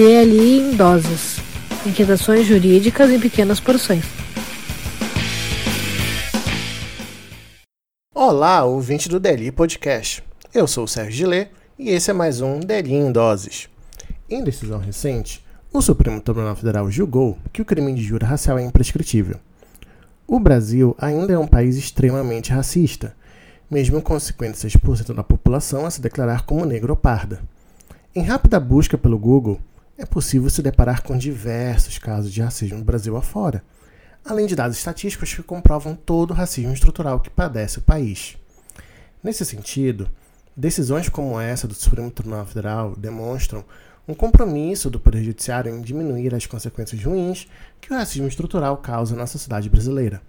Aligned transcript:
ter 0.00 0.16
ali 0.16 0.60
em 0.60 0.74
doses, 0.74 1.36
inquietações 1.84 2.46
jurídicas 2.46 3.10
em 3.10 3.20
pequenas 3.20 3.60
porções. 3.60 4.02
Olá, 8.14 8.64
ouvinte 8.64 9.10
do 9.10 9.20
Deli 9.20 9.52
Podcast. 9.52 10.24
Eu 10.54 10.66
sou 10.66 10.84
o 10.84 10.88
Sérgio 10.88 11.12
Gillet 11.12 11.50
e 11.78 11.90
esse 11.90 12.10
é 12.10 12.14
mais 12.14 12.40
um 12.40 12.60
Deli 12.60 12.94
em 12.94 13.12
Doses. 13.12 13.68
Em 14.30 14.42
decisão 14.42 14.78
recente, 14.78 15.44
o 15.70 15.82
Supremo 15.82 16.18
Tribunal 16.18 16.56
Federal 16.56 16.90
julgou 16.90 17.36
que 17.52 17.60
o 17.60 17.66
crime 17.66 17.92
de 17.92 18.00
injúria 18.00 18.26
racial 18.26 18.58
é 18.58 18.62
imprescritível. 18.62 19.36
O 20.26 20.40
Brasil 20.40 20.96
ainda 20.98 21.34
é 21.34 21.38
um 21.38 21.46
país 21.46 21.76
extremamente 21.76 22.52
racista, 22.52 23.14
mesmo 23.70 24.00
com 24.00 24.14
56% 24.14 25.12
da 25.12 25.22
população 25.22 25.84
a 25.84 25.90
se 25.90 26.00
declarar 26.00 26.46
como 26.46 26.64
negro 26.64 26.94
ou 26.94 26.96
parda. 26.96 27.42
Em 28.14 28.22
rápida 28.22 28.58
busca 28.58 28.96
pelo 28.96 29.18
Google, 29.18 29.60
é 30.00 30.06
possível 30.06 30.48
se 30.48 30.62
deparar 30.62 31.02
com 31.02 31.16
diversos 31.16 31.98
casos 31.98 32.32
de 32.32 32.40
racismo 32.40 32.78
no 32.78 32.84
Brasil 32.84 33.14
afora, 33.18 33.62
além 34.24 34.46
de 34.46 34.56
dados 34.56 34.78
estatísticos 34.78 35.34
que 35.34 35.42
comprovam 35.42 35.94
todo 35.94 36.30
o 36.30 36.34
racismo 36.34 36.72
estrutural 36.72 37.20
que 37.20 37.28
padece 37.28 37.78
o 37.78 37.82
país. 37.82 38.38
Nesse 39.22 39.44
sentido, 39.44 40.08
decisões 40.56 41.10
como 41.10 41.38
essa 41.38 41.68
do 41.68 41.74
Supremo 41.74 42.10
Tribunal 42.10 42.46
Federal 42.46 42.96
demonstram 42.96 43.62
um 44.08 44.14
compromisso 44.14 44.88
do 44.88 44.98
Poder 44.98 45.22
Judiciário 45.22 45.70
em 45.70 45.82
diminuir 45.82 46.34
as 46.34 46.46
consequências 46.46 47.04
ruins 47.04 47.46
que 47.78 47.92
o 47.92 47.96
racismo 47.96 48.26
estrutural 48.26 48.78
causa 48.78 49.14
na 49.14 49.26
sociedade 49.26 49.68
brasileira. 49.68 50.22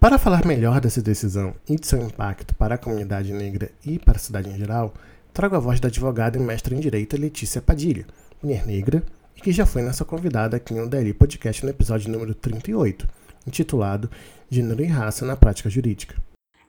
Para 0.00 0.18
falar 0.18 0.44
melhor 0.44 0.80
dessa 0.80 1.00
decisão 1.00 1.54
e 1.68 1.76
de 1.76 1.86
seu 1.86 2.02
impacto 2.02 2.56
para 2.56 2.74
a 2.74 2.78
comunidade 2.78 3.32
negra 3.32 3.70
e 3.84 4.00
para 4.00 4.16
a 4.16 4.20
cidade 4.20 4.50
em 4.50 4.58
geral, 4.58 4.92
trago 5.32 5.54
a 5.54 5.60
voz 5.60 5.78
da 5.78 5.86
advogada 5.86 6.36
e 6.36 6.40
mestra 6.40 6.74
em 6.74 6.80
Direito 6.80 7.16
Letícia 7.16 7.62
Padilha, 7.62 8.04
mulher 8.42 8.66
negra, 8.66 9.02
e 9.36 9.40
que 9.40 9.52
já 9.52 9.66
foi 9.66 9.82
nossa 9.82 10.04
convidada 10.04 10.56
aqui 10.56 10.72
no 10.72 10.88
DLI 10.88 11.12
Podcast 11.12 11.64
no 11.64 11.70
episódio 11.70 12.10
número 12.10 12.34
38, 12.34 13.08
intitulado 13.46 14.10
Gênero 14.50 14.82
e 14.82 14.86
Raça 14.86 15.24
na 15.24 15.36
Prática 15.36 15.68
Jurídica. 15.68 16.16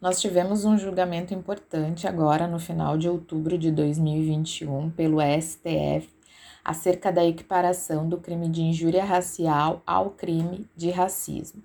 Nós 0.01 0.21
tivemos 0.21 0.63
um 0.63 0.77
julgamento 0.77 1.33
importante 1.33 2.07
agora 2.07 2.47
no 2.47 2.59
final 2.59 2.97
de 2.97 3.09
outubro 3.09 3.57
de 3.57 3.71
2021 3.71 4.91
pelo 4.91 5.17
STF 5.21 6.07
acerca 6.63 7.11
da 7.11 7.25
equiparação 7.25 8.07
do 8.07 8.17
crime 8.17 8.49
de 8.49 8.61
injúria 8.61 9.03
racial 9.03 9.81
ao 9.87 10.11
crime 10.11 10.67
de 10.75 10.91
racismo. 10.91 11.63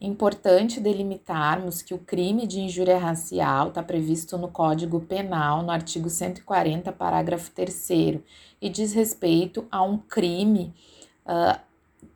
Importante 0.00 0.80
delimitarmos 0.80 1.82
que 1.82 1.92
o 1.92 1.98
crime 1.98 2.46
de 2.46 2.58
injúria 2.58 2.96
racial 2.96 3.68
está 3.68 3.82
previsto 3.82 4.38
no 4.38 4.48
Código 4.48 5.00
Penal, 5.00 5.62
no 5.62 5.70
artigo 5.70 6.08
140, 6.08 6.90
parágrafo 6.90 7.50
3, 7.50 8.22
e 8.62 8.70
diz 8.70 8.94
respeito 8.94 9.66
a 9.70 9.82
um 9.82 9.98
crime 9.98 10.72
uh, 11.26 11.60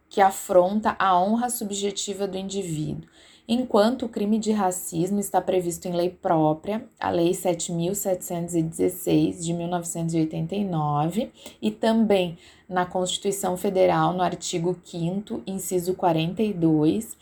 que 0.09 0.23
afronta 0.23 0.97
a 0.99 1.21
honra 1.21 1.51
subjetiva 1.51 2.27
do 2.27 2.39
indivíduo. 2.39 3.07
Enquanto 3.47 4.07
o 4.07 4.09
crime 4.09 4.39
de 4.39 4.53
racismo 4.53 5.21
está 5.21 5.39
previsto 5.39 5.87
em 5.87 5.93
lei 5.93 6.09
própria, 6.09 6.89
a 6.99 7.11
Lei 7.11 7.33
7.716 7.33 9.43
de 9.43 9.53
1989, 9.53 11.31
e 11.61 11.71
também 11.71 12.39
na 12.67 12.87
Constituição 12.87 13.55
Federal, 13.59 14.15
no 14.15 14.23
artigo 14.23 14.75
5, 14.83 15.43
inciso 15.47 15.93
42, 15.93 17.15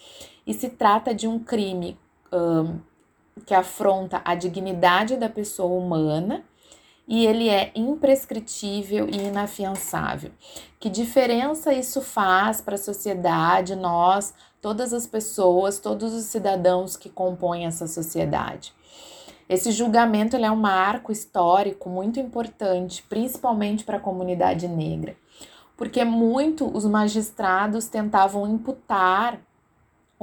e 0.47 0.55
se 0.55 0.69
trata 0.69 1.15
de 1.15 1.27
um 1.27 1.39
crime 1.39 1.99
um, 2.33 2.79
que 3.47 3.55
afronta 3.55 4.21
a 4.25 4.35
dignidade 4.35 5.17
da 5.17 5.29
pessoa 5.29 5.81
humana 5.81 6.45
e 7.07 7.27
ele 7.27 7.49
é 7.49 7.73
imprescritível 7.75 9.09
e 9.09 9.17
inafiançável. 9.17 10.31
Que 10.79 10.89
diferença 10.89 11.73
isso 11.73 12.01
faz 12.01 12.61
para 12.61 12.77
a 12.77 12.79
sociedade, 12.79 13.75
nós, 13.75 14.35
todas 14.61 14.93
as 14.93 15.07
pessoas, 15.07 15.79
todos 15.79 16.13
os 16.15 16.25
cidadãos 16.25 16.97
que 16.97 17.11
compõem 17.11 17.67
essa 17.67 17.87
sociedade? 17.87 18.73
Esse 19.49 19.73
julgamento 19.73 20.37
é 20.37 20.51
um 20.51 20.57
marco 20.57 21.13
histórico 21.13 21.91
muito 21.91 22.19
importante, 22.19 23.03
principalmente 23.09 23.85
para 23.85 23.99
a 23.99 24.01
comunidade 24.01 24.67
negra, 24.69 25.17
porque 25.77 26.05
muito 26.05 26.67
os 26.75 26.87
magistrados 26.87 27.89
tentavam 27.89 28.49
imputar 28.49 29.41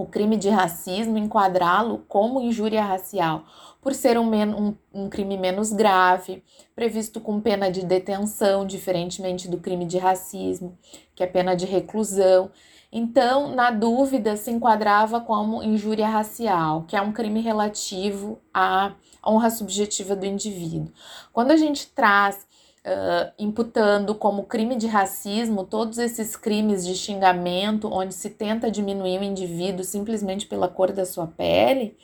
o 0.01 0.05
crime 0.05 0.37
de 0.37 0.49
racismo, 0.49 1.17
enquadrá-lo 1.17 2.05
como 2.07 2.41
injúria 2.41 2.83
racial, 2.83 3.43
por 3.81 3.93
ser 3.93 4.17
um, 4.17 4.33
um, 4.33 4.75
um, 4.93 5.09
crime 5.09 5.37
menos 5.37 5.71
grave, 5.71 6.43
previsto 6.75 7.19
com 7.19 7.39
pena 7.39 7.69
de 7.69 7.85
detenção, 7.85 8.65
diferentemente 8.65 9.47
do 9.47 9.57
crime 9.57 9.85
de 9.85 9.97
racismo, 9.97 10.77
que 11.15 11.23
é 11.23 11.27
pena 11.27 11.55
de 11.55 11.65
reclusão. 11.65 12.51
Então, 12.91 13.53
na 13.53 13.71
dúvida, 13.71 14.35
se 14.35 14.49
enquadrava 14.49 15.21
como 15.21 15.61
injúria 15.61 16.07
racial, 16.07 16.83
que 16.87 16.95
é 16.95 17.01
um 17.01 17.11
crime 17.11 17.41
relativo 17.41 18.39
à 18.53 18.93
honra 19.25 19.49
subjetiva 19.49 20.15
do 20.15 20.25
indivíduo. 20.25 20.91
Quando 21.31 21.51
a 21.51 21.57
gente 21.57 21.87
traz 21.87 22.47
Uh, 22.85 23.31
imputando 23.37 24.15
como 24.15 24.45
crime 24.45 24.77
de 24.77 24.87
racismo 24.87 25.65
todos 25.65 25.97
esses 25.97 26.37
crimes 26.37 26.85
de 26.85 26.95
xingamento, 26.95 27.91
onde 27.91 28.13
se 28.13 28.29
tenta 28.29 28.71
diminuir 28.71 29.19
o 29.19 29.23
indivíduo 29.23 29.83
simplesmente 29.83 30.47
pela 30.47 30.69
cor 30.69 30.93
da 30.93 31.05
sua 31.05 31.27
pele, 31.27 31.97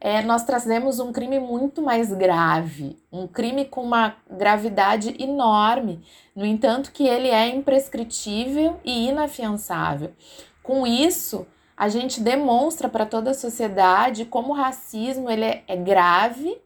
é, 0.00 0.22
nós 0.22 0.44
trazemos 0.44 1.00
um 1.00 1.12
crime 1.12 1.40
muito 1.40 1.82
mais 1.82 2.12
grave, 2.12 2.96
um 3.10 3.26
crime 3.26 3.64
com 3.64 3.82
uma 3.82 4.16
gravidade 4.30 5.16
enorme, 5.18 6.02
no 6.34 6.44
entanto, 6.44 6.92
que 6.92 7.06
ele 7.06 7.28
é 7.28 7.48
imprescritível 7.48 8.78
e 8.84 9.08
inafiançável. 9.08 10.12
Com 10.62 10.86
isso, 10.86 11.46
a 11.76 11.88
gente 11.88 12.20
demonstra 12.20 12.88
para 12.88 13.06
toda 13.06 13.30
a 13.30 13.34
sociedade 13.34 14.24
como 14.24 14.52
o 14.52 14.56
racismo 14.56 15.30
ele 15.30 15.44
é, 15.44 15.64
é 15.66 15.76
grave 15.76 16.56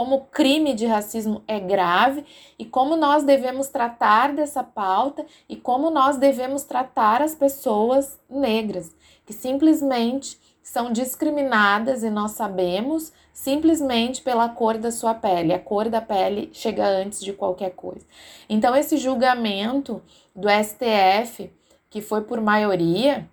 como 0.00 0.16
o 0.16 0.24
crime 0.24 0.72
de 0.72 0.86
racismo 0.86 1.42
é 1.46 1.60
grave 1.60 2.24
e 2.58 2.64
como 2.64 2.96
nós 2.96 3.22
devemos 3.22 3.68
tratar 3.68 4.32
dessa 4.32 4.64
pauta 4.64 5.26
e 5.46 5.56
como 5.56 5.90
nós 5.90 6.16
devemos 6.16 6.62
tratar 6.62 7.20
as 7.20 7.34
pessoas 7.34 8.18
negras, 8.26 8.96
que 9.26 9.34
simplesmente 9.34 10.40
são 10.62 10.90
discriminadas 10.90 12.02
e 12.02 12.08
nós 12.08 12.30
sabemos 12.30 13.12
simplesmente 13.34 14.22
pela 14.22 14.48
cor 14.48 14.78
da 14.78 14.90
sua 14.90 15.12
pele. 15.12 15.52
A 15.52 15.58
cor 15.58 15.90
da 15.90 16.00
pele 16.00 16.48
chega 16.50 16.88
antes 16.88 17.20
de 17.20 17.34
qualquer 17.34 17.72
coisa. 17.72 18.06
Então, 18.48 18.74
esse 18.74 18.96
julgamento 18.96 20.00
do 20.34 20.48
STF, 20.48 21.52
que 21.90 22.00
foi 22.00 22.22
por 22.22 22.40
maioria, 22.40 23.28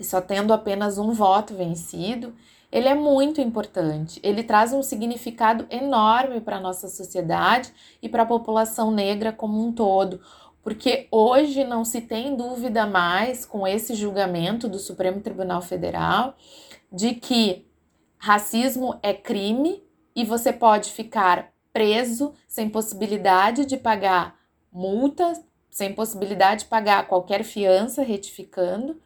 só 0.00 0.20
tendo 0.20 0.52
apenas 0.52 0.98
um 0.98 1.12
voto 1.12 1.54
vencido, 1.54 2.34
ele 2.70 2.88
é 2.88 2.94
muito 2.94 3.40
importante. 3.40 4.20
Ele 4.22 4.42
traz 4.42 4.72
um 4.72 4.82
significado 4.82 5.66
enorme 5.70 6.40
para 6.40 6.56
a 6.56 6.60
nossa 6.60 6.88
sociedade 6.88 7.72
e 8.02 8.08
para 8.08 8.22
a 8.22 8.26
população 8.26 8.90
negra 8.90 9.32
como 9.32 9.64
um 9.64 9.72
todo, 9.72 10.20
porque 10.62 11.08
hoje 11.10 11.64
não 11.64 11.84
se 11.84 12.00
tem 12.00 12.36
dúvida 12.36 12.86
mais 12.86 13.46
com 13.46 13.66
esse 13.66 13.94
julgamento 13.94 14.68
do 14.68 14.78
Supremo 14.78 15.20
Tribunal 15.20 15.62
Federal 15.62 16.36
de 16.92 17.14
que 17.14 17.66
racismo 18.18 18.98
é 19.02 19.14
crime 19.14 19.82
e 20.14 20.24
você 20.24 20.52
pode 20.52 20.90
ficar 20.90 21.52
preso 21.72 22.34
sem 22.46 22.68
possibilidade 22.68 23.64
de 23.64 23.76
pagar 23.76 24.36
multas, 24.72 25.40
sem 25.70 25.92
possibilidade 25.92 26.64
de 26.64 26.70
pagar 26.70 27.06
qualquer 27.06 27.44
fiança 27.44 28.02
retificando, 28.02 29.00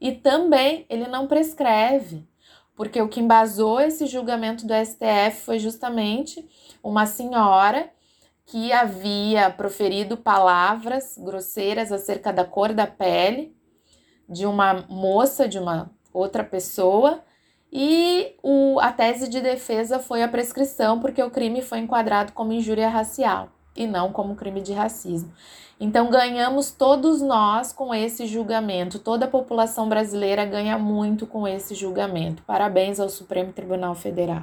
e 0.00 0.12
também 0.12 0.86
ele 0.88 1.06
não 1.06 1.26
prescreve 1.26 2.26
porque 2.78 3.02
o 3.02 3.08
que 3.08 3.18
embasou 3.18 3.80
esse 3.80 4.06
julgamento 4.06 4.64
do 4.64 4.72
STF 4.72 5.40
foi 5.44 5.58
justamente 5.58 6.48
uma 6.80 7.06
senhora 7.06 7.90
que 8.46 8.72
havia 8.72 9.50
proferido 9.50 10.16
palavras 10.16 11.18
grosseiras 11.18 11.90
acerca 11.90 12.32
da 12.32 12.44
cor 12.44 12.72
da 12.72 12.86
pele 12.86 13.52
de 14.28 14.46
uma 14.46 14.86
moça, 14.88 15.48
de 15.48 15.58
uma 15.58 15.90
outra 16.12 16.44
pessoa, 16.44 17.24
e 17.72 18.36
o, 18.44 18.78
a 18.78 18.92
tese 18.92 19.28
de 19.28 19.40
defesa 19.40 19.98
foi 19.98 20.22
a 20.22 20.28
prescrição, 20.28 21.00
porque 21.00 21.22
o 21.22 21.32
crime 21.32 21.62
foi 21.62 21.80
enquadrado 21.80 22.32
como 22.32 22.52
injúria 22.52 22.88
racial 22.88 23.57
e 23.78 23.86
não 23.86 24.12
como 24.12 24.34
crime 24.34 24.60
de 24.60 24.72
racismo. 24.72 25.32
Então, 25.80 26.10
ganhamos 26.10 26.72
todos 26.72 27.22
nós 27.22 27.72
com 27.72 27.94
esse 27.94 28.26
julgamento, 28.26 28.98
toda 28.98 29.26
a 29.26 29.30
população 29.30 29.88
brasileira 29.88 30.44
ganha 30.44 30.76
muito 30.76 31.24
com 31.24 31.46
esse 31.46 31.74
julgamento. 31.74 32.42
Parabéns 32.42 32.98
ao 32.98 33.08
Supremo 33.08 33.52
Tribunal 33.52 33.94
Federal. 33.94 34.42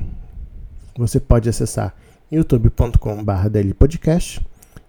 você 0.96 1.20
pode 1.20 1.50
acessar 1.50 1.94
youtube.com.br 2.32 3.74
Podcast 3.78 4.42